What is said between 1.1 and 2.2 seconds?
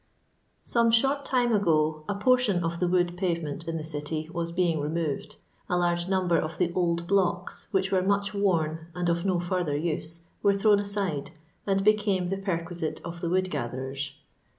time ago a